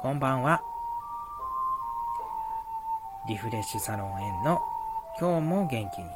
[0.00, 0.62] こんばんは。
[3.26, 4.62] リフレッシュサロン園の
[5.18, 6.08] 今日も元気に。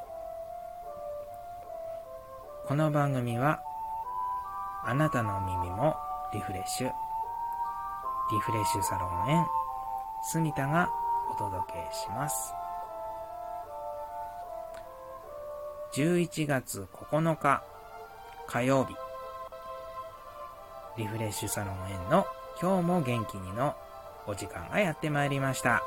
[2.69, 3.61] この番組は
[4.85, 5.97] あなたの耳も
[6.33, 6.93] リフレッシュ。
[8.31, 9.47] リフレッシュサロン園
[10.31, 10.89] 住田が
[11.33, 12.55] お届けします。
[15.95, 17.65] 11月9日
[18.47, 18.95] 火曜日。
[20.99, 22.25] リフレッシュサロン園の
[22.63, 23.75] 今日も元気にの
[24.25, 25.83] お時間がやってまいりました。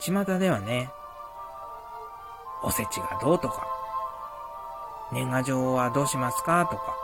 [0.00, 0.90] 巷ではね、
[2.64, 3.64] おせちがどうとか、
[5.12, 6.96] 年賀状はどうしますかとか、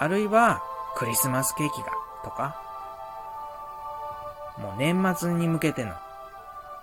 [0.00, 0.62] あるいは
[0.96, 1.86] クリスマスケーキが
[2.22, 2.60] とか、
[4.58, 5.94] もう年末に向けての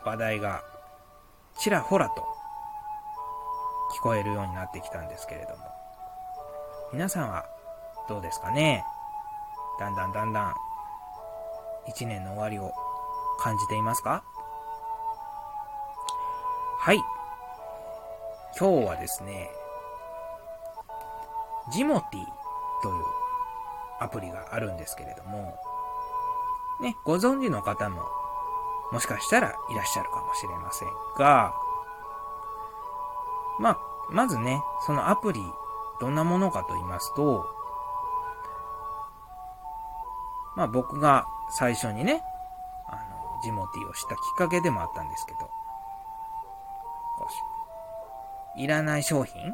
[0.04, 0.64] 話題が
[1.60, 2.26] ちらほらと
[3.96, 5.58] 聞こえるようになってきたんですけれども、
[6.92, 7.46] 皆さんは
[8.10, 8.84] どうですかね。
[9.80, 10.56] だんだんだんだん。
[11.88, 12.74] 一年の終わりを
[13.40, 14.24] 感じていますか？
[16.80, 17.00] はい。
[18.60, 19.52] 今日はですね、
[21.72, 22.26] ジモティ
[22.82, 23.04] という
[24.00, 25.56] アプリがあるんですけれども、
[26.82, 28.02] ね、ご存知の方も
[28.92, 31.54] もしかしたらいらっしゃるかもしれませんが、
[33.60, 33.80] まあ、
[34.10, 35.42] まずね、そのアプリ
[36.00, 37.46] どんなものかと言いますと、
[40.56, 42.22] まあ僕が最初にね、
[42.88, 45.50] あの、ジモティをしたきっかけでもあったんですけど、
[48.56, 49.54] いらない商品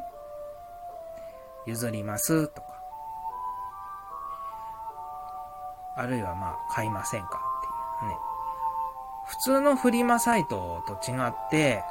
[1.66, 2.66] 譲りますとか、
[5.96, 7.40] あるいはまあ買いませんか
[7.98, 8.18] っていうね。
[9.26, 11.82] 普通のフリマサイトと違って、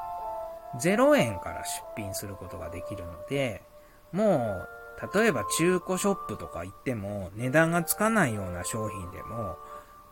[0.75, 3.63] 0円から出品することができるので、
[4.11, 4.69] もう、
[5.13, 9.57] 例えば中古ショップとか行っても値段がつかないような商品でも、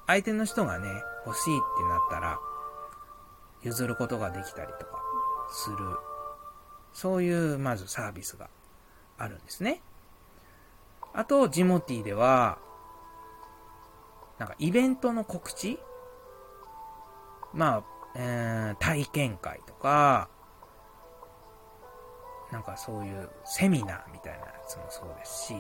[0.08, 0.90] 相手の人がね、
[1.26, 2.40] 欲しいってなったら、
[3.62, 5.02] 譲ることができたりとか
[5.50, 5.78] する。
[6.94, 8.50] そういう、まずサービスが
[9.18, 9.82] あるんですね。
[11.14, 12.58] あと、ジモティでは、
[14.38, 15.80] なんかイベントの告知？
[17.54, 17.84] まあ、
[18.16, 20.28] えー、体験会とか、
[22.54, 25.56] なんかそういうセミナーみたいなやつもそうですし、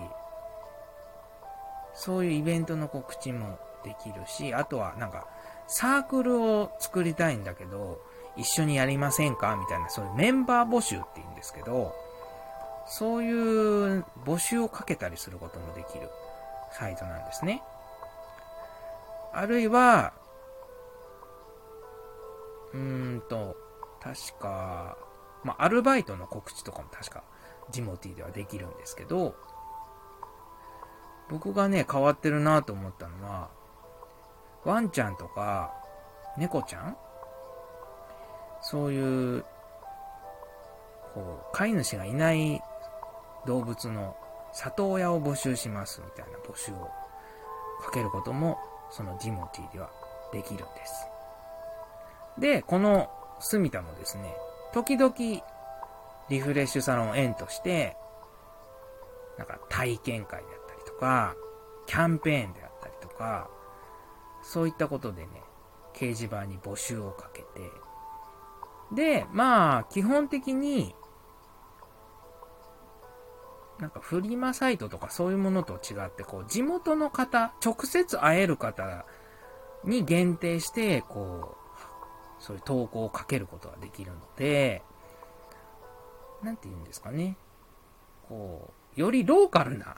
[1.95, 5.27] そういうイベントの告知もできるし、あとはなんか
[5.67, 7.99] サークルを作りたいんだけど、
[8.35, 11.95] 一緒にやりませんかみたいな、そういうメンバー募集って言うんですけど、
[12.85, 16.09] そういう募集をかけたりすることもできる
[16.71, 17.63] サイトなんですね。
[19.33, 20.13] あるいは、
[22.73, 23.55] うーんと、
[23.99, 24.97] 確か、
[25.43, 27.23] まあ、アルバイトの告知とかも確か
[27.71, 29.35] ジモティではできるんですけど、
[31.29, 33.49] 僕がね、変わってるなと思ったのは、
[34.65, 35.73] ワンちゃんとか、
[36.37, 36.97] 猫ちゃん？
[38.61, 39.45] そういう、
[41.13, 42.61] こう、飼い主がいない
[43.45, 44.15] 動物の
[44.53, 46.89] 里親を募集しますみたいな募集を
[47.81, 48.57] かけることも、
[48.89, 49.89] そのジモティでは
[50.31, 51.07] できるんです。
[52.37, 54.33] で、このスミタもですね、
[54.73, 55.13] 時々、
[56.29, 57.95] リフレッシュサロン園として、
[59.37, 61.35] なんか体験会であったりとか、
[61.85, 63.49] キャンペーンであったりとか、
[64.41, 65.29] そういったことでね、
[65.93, 67.71] 掲示板に募集をかけて、
[68.91, 70.95] で、まあ、基本的に、
[73.79, 79.05] なんかフリマサイトとかそういうものと違って、こう、地元の方、直接会える方
[79.83, 81.62] に限定して、こう、
[82.43, 84.81] そういう投稿をかけることができるので、
[86.43, 87.37] なんて言うんですかね。
[88.27, 89.95] こう、よりローカルな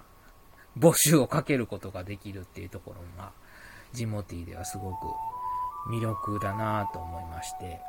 [0.78, 3.32] 募集をかけることができるっていうところが、
[3.94, 5.08] ジモティではすごく
[5.90, 7.82] 魅力だなと思いまして、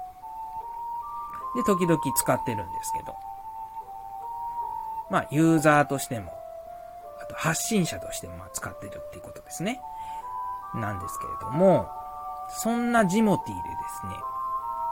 [1.54, 3.14] で、時々使ってるんですけど、
[5.10, 6.32] まあ、ユーザーとしても、
[7.20, 9.82] あと発信者としても使ってるっていうことですね。
[10.74, 11.90] なんですけれども、
[12.48, 14.14] そんなジモティでですね、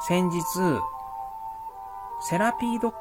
[0.06, 0.42] 先日、
[2.20, 2.96] セラピードッグ。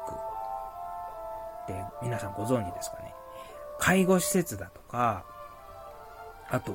[1.64, 3.14] って皆さんご存知ですかね。
[3.78, 5.22] 介護施設だとか、
[6.48, 6.74] あと、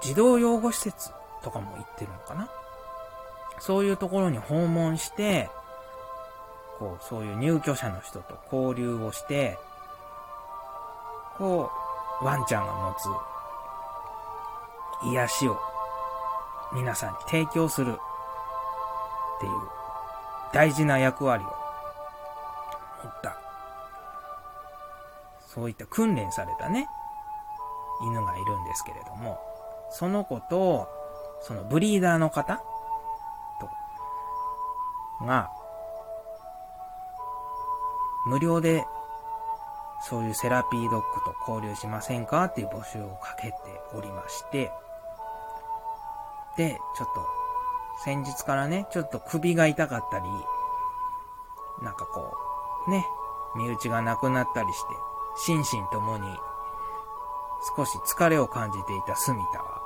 [0.00, 1.10] 児童養護施設
[1.42, 2.48] とかも行ってるのかな。
[3.58, 5.50] そういうところに訪問して、
[6.78, 9.58] こう、そういう入居者の人と交流をして、
[11.36, 11.70] こ
[12.22, 12.94] う、ワンちゃんが持
[15.04, 15.60] つ癒しを
[16.72, 17.98] 皆さんに提供する。
[19.42, 19.52] っていう。
[20.52, 21.46] 大事な役割を。
[23.02, 23.36] 持った、
[25.48, 26.88] そういった訓練されたね、
[28.00, 29.40] 犬がいるんですけれども、
[29.90, 30.88] その子と、
[31.40, 32.62] そのブリーダーの方。
[35.18, 35.50] と、が、
[38.26, 38.86] 無料で、
[40.02, 42.44] そういうセラピードッグと交流しませんか？
[42.44, 43.56] っていう募集をかけて
[43.96, 44.70] おりまして、
[46.56, 47.26] で、ちょっと、
[48.04, 50.24] 先日からね、ちょっと首が痛かったり、
[51.82, 52.34] なんかこ
[52.88, 53.06] う、ね、
[53.56, 54.86] 身内がなくなったりして、
[55.36, 56.26] 心身ともに
[57.76, 59.82] 少し疲れを感じていたスミタは、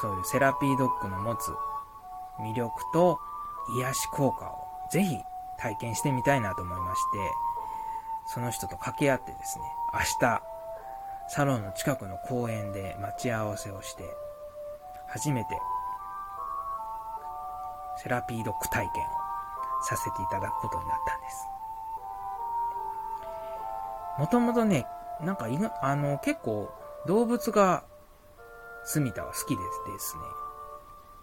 [0.00, 1.52] そういうセラピードッグの持つ
[2.40, 3.18] 魅力と
[3.76, 5.16] 癒し効果をぜひ
[5.58, 7.30] 体験してみたいなと思いまして、
[8.26, 10.42] その人と掛け合ってですね、明日、
[11.28, 14.04] サロンの近くの公園で待ち合わせをして、
[15.06, 15.58] 初めて
[18.02, 19.06] セラピードッグ体験を
[19.84, 21.46] させていただくことになったんです。
[24.18, 24.86] もともとね、
[25.20, 26.72] なんか犬、あの、結構
[27.06, 27.84] 動物が、
[28.84, 29.62] 住田は好きで
[29.92, 30.22] ですね。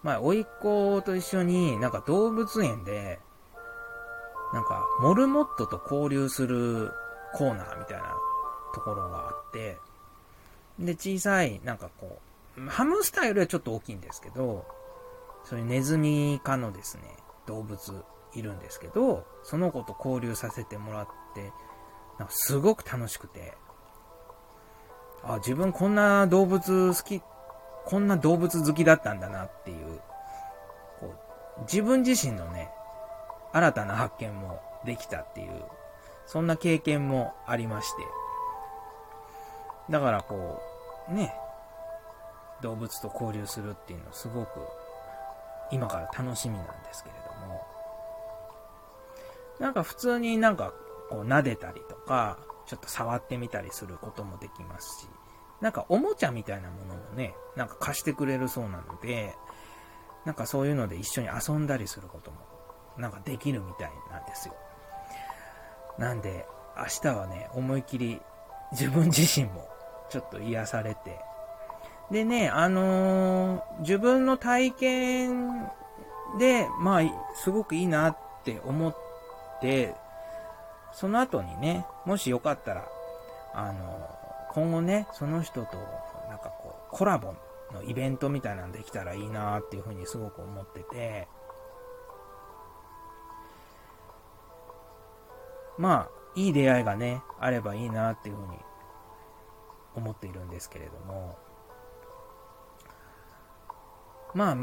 [0.03, 3.19] まあ、甥っ子と一緒になんか動物園で、
[4.53, 6.91] なんか、モルモットと交流する
[7.33, 8.15] コーナーみたいな
[8.73, 9.77] ところがあって、
[10.79, 12.19] で、小さい、なんかこ
[12.57, 14.65] う、ハムスターよりはちょっと大きいんですけど、
[15.49, 17.17] そういうネズミ科のですね、
[17.47, 18.05] 動物
[18.35, 21.51] いるんですけど、その子と交流させてもらって、
[22.19, 23.55] なんかすごく楽しくて、
[25.23, 27.23] あ、自分こんな動物好き、
[27.85, 29.99] こんな動物好きだったんだなっていう、
[30.99, 31.15] こ
[31.57, 32.69] う、自分自身のね、
[33.51, 35.63] 新たな発見もできたっていう、
[36.27, 38.03] そんな経験もありまして。
[39.89, 40.61] だからこ
[41.09, 41.33] う、ね、
[42.61, 44.59] 動物と交流するっていうのすごく
[45.71, 47.65] 今から楽しみなんですけれども、
[49.59, 50.73] なんか普通になんか
[51.09, 55.07] こう撫でたりとか、ちょっと触ってみたりすることもできますし、
[55.61, 59.35] なんかおもちゃみたいなものもね、なんか貸してくれるそうなので、
[60.25, 62.37] なんかそういうので一緒に遊んだりすることも、
[62.97, 64.55] なんかできるみたいなんですよ。
[65.97, 66.45] なんで、
[66.77, 68.21] 明日はね、思いっきり
[68.71, 69.67] 自分自身も
[70.09, 71.19] ちょっと癒されて、
[72.11, 75.69] でね、あのー、自分の体験
[76.39, 77.01] で、まあ、
[77.35, 78.95] すごくいいなって思っ
[79.61, 79.95] て、
[80.91, 82.87] その後にね、もしよかったら、
[83.53, 84.09] あの、
[84.53, 85.77] 今後ね、その人と、
[86.29, 87.35] なんかこう、コラボ
[87.73, 91.27] のイベントみたいなのできたらいいなっていうふうにすごく思ってて、
[95.77, 98.57] まあ、いい出会いがね、あればいいなっていうふうに
[99.95, 101.37] 思っているんですけれども、
[104.33, 104.57] まあ、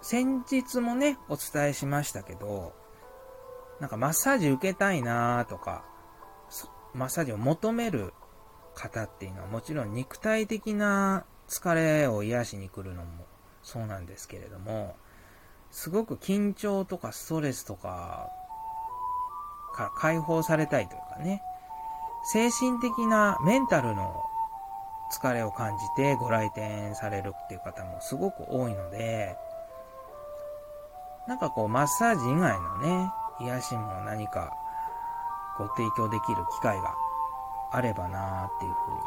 [0.00, 2.72] 先日もね、お伝えしましたけど、
[3.80, 5.84] なんかマッサージ受けたいなーとか、
[6.94, 8.12] マッサージを求める
[8.74, 13.26] 方っていうのはもちろん肉体的な疲れを癒しに来るのも
[13.62, 14.96] そうなんですけれども、
[15.70, 18.28] すごく緊張とかストレスとか
[19.74, 21.42] から解放されたいというかね、
[22.24, 24.24] 精神的なメンタルの
[25.12, 29.36] 疲れを感じてご来店されるっていう方もすごく多いので、
[31.28, 34.52] なんかこうマッサージ以外のね、癒しも何か
[35.58, 36.94] ご提供できる機会が
[37.70, 39.00] あればなーっていうふうに、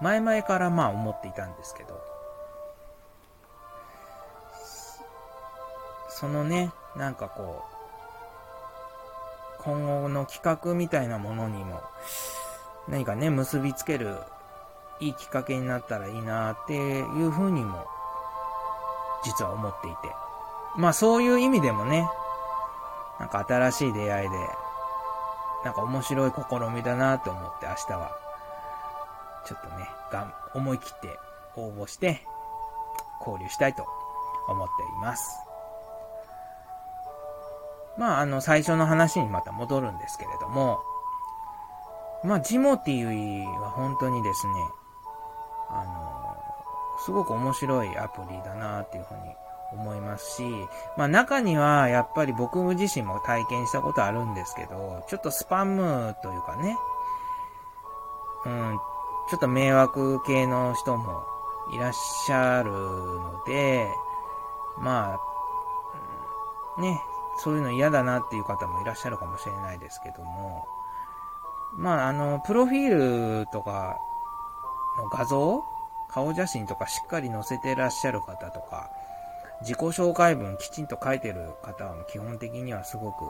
[0.00, 2.00] 前々からまあ思っていたんですけど、
[6.08, 7.62] そのね、なんかこ
[9.60, 11.80] う、今後の企画みたいなものにも、
[12.88, 14.16] 何かね、結びつける
[15.00, 17.86] いいきっかけになったらいいなっていうふうにも、
[19.24, 19.96] 実は思っていて。
[20.76, 22.08] まあそういう意味でもね、
[23.20, 24.36] なんか新しい出会いで、
[25.64, 28.12] なんか面白い試みだなと思って明日は、
[29.46, 31.18] ちょっとね、がん、思い切って
[31.56, 32.26] 応募して、
[33.20, 33.86] 交流したいと
[34.48, 35.22] 思っています。
[37.98, 40.80] まあ、あの、最初の話にまた戻るんですけれども、
[42.24, 44.52] まあ、ジモティーは本当にですね、
[45.70, 46.36] あの、
[47.04, 49.20] すごく面白いアプリだなっていうふうに
[49.72, 50.42] 思いますし、
[50.96, 56.76] まあ中にはやっぱり僕自身も体験したことあるんですけど、ちょっとスパムというかね、
[58.46, 58.78] うん、
[59.30, 61.22] ちょっと迷惑系の人も
[61.72, 63.86] いらっしゃるので、
[64.78, 65.18] ま
[66.76, 67.00] あ、ね、
[67.38, 70.66] そういうの嫌だなっていう方もいらっしゃるかもしれないですけども、
[71.76, 73.98] まああの、プロフィールとか
[74.96, 75.62] の画像
[76.08, 78.90] 顔写真とかしっかり載せてらっしゃる方とか、
[79.60, 83.24] 自己紹介文きちんと書いてる方は基本的にはすごく、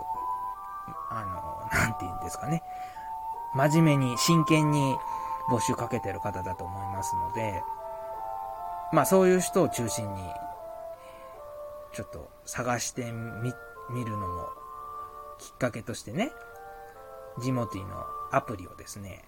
[1.10, 2.62] あの、なんて言うんですかね。
[3.54, 4.96] 真面目に、真剣に
[5.50, 7.62] 募集かけてる方だと思いますので、
[8.92, 10.22] まあそういう人を中心に、
[11.92, 13.52] ちょっと探してみ、
[13.90, 14.48] 見るのも
[15.38, 16.30] きっかけとしてね、
[17.40, 19.24] ジモティのアプリをですね、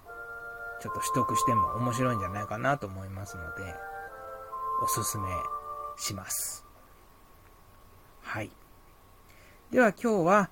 [0.80, 3.74] ちょっと取得しても面白いんじゃないかなと思いますので、
[4.82, 5.28] おすすめ
[5.96, 6.64] します。
[8.22, 8.50] はい。
[9.70, 10.50] では今日は、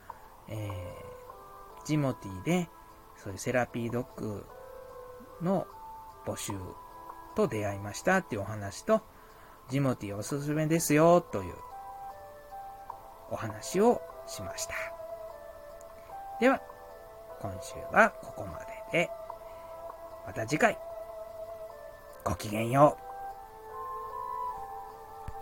[0.48, 2.68] えー、ジモティで、
[3.16, 4.46] そういうセラピードッグ
[5.42, 5.66] の
[6.26, 6.52] 募集
[7.34, 9.00] と出会いましたっていうお話と、
[9.70, 11.54] ジモティおすすめですよという
[13.30, 14.74] お話をしました。
[16.40, 16.60] では、
[17.40, 18.58] 今週はここま
[18.92, 19.10] でで、
[20.26, 20.76] また次回、
[22.24, 23.07] ごきげんよう。